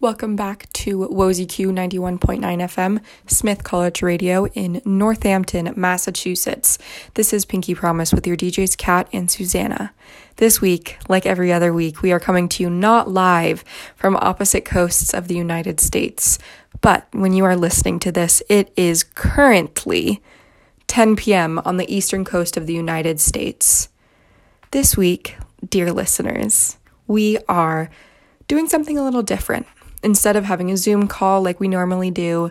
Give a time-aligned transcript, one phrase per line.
[0.00, 6.78] Welcome back to WOZQ 91.9 FM, Smith College Radio in Northampton, Massachusetts.
[7.14, 9.92] This is Pinky Promise with your DJs Kat and Susanna.
[10.36, 13.64] This week, like every other week, we are coming to you not live
[13.96, 16.38] from opposite coasts of the United States,
[16.80, 20.22] but when you are listening to this, it is currently
[20.86, 21.58] 10 p.m.
[21.64, 23.88] on the eastern coast of the United States.
[24.70, 25.36] This week,
[25.68, 26.76] dear listeners,
[27.08, 27.90] we are
[28.46, 29.66] doing something a little different
[30.02, 32.50] instead of having a Zoom call like we normally do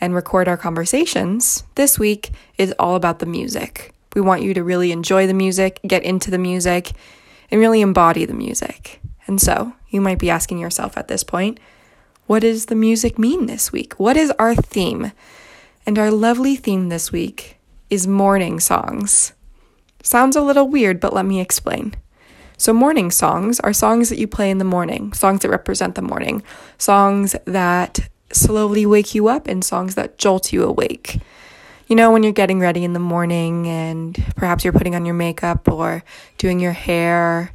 [0.00, 3.92] and record our conversations, this week is all about the music.
[4.14, 6.92] We want you to really enjoy the music, get into the music,
[7.50, 9.00] and really embody the music.
[9.26, 11.58] And so, you might be asking yourself at this point,
[12.26, 13.94] what does the music mean this week?
[13.94, 15.12] What is our theme?
[15.86, 17.58] And our lovely theme this week
[17.90, 19.32] is morning songs.
[20.02, 21.94] Sounds a little weird, but let me explain.
[22.56, 26.02] So, morning songs are songs that you play in the morning, songs that represent the
[26.02, 26.42] morning,
[26.78, 31.20] songs that slowly wake you up, and songs that jolt you awake.
[31.88, 35.14] You know, when you're getting ready in the morning and perhaps you're putting on your
[35.14, 36.02] makeup or
[36.38, 37.52] doing your hair,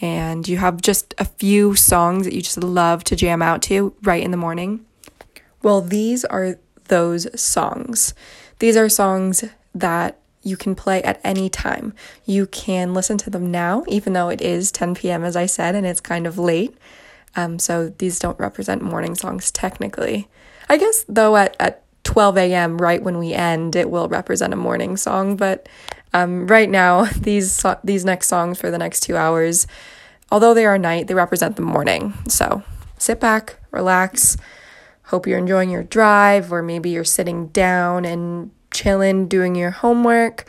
[0.00, 3.94] and you have just a few songs that you just love to jam out to
[4.02, 4.84] right in the morning.
[5.62, 6.58] Well, these are
[6.88, 8.14] those songs.
[8.58, 11.92] These are songs that you can play at any time.
[12.24, 15.74] You can listen to them now, even though it is 10 p.m., as I said,
[15.74, 16.78] and it's kind of late.
[17.34, 20.28] Um, so these don't represent morning songs technically.
[20.68, 24.56] I guess, though, at, at 12 a.m., right when we end, it will represent a
[24.56, 25.36] morning song.
[25.36, 25.68] But
[26.14, 29.66] um, right now, these, so- these next songs for the next two hours,
[30.30, 32.14] although they are night, they represent the morning.
[32.28, 32.62] So
[32.98, 34.36] sit back, relax.
[35.06, 40.44] Hope you're enjoying your drive, or maybe you're sitting down and chilling, doing your homework,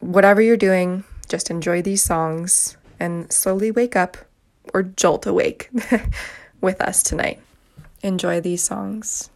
[0.00, 4.18] whatever you're doing, just enjoy these songs and slowly wake up
[4.74, 5.70] or jolt awake
[6.60, 7.40] with us tonight.
[8.02, 9.30] Enjoy these songs.